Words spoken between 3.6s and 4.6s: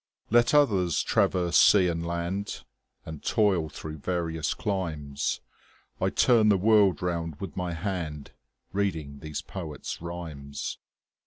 through various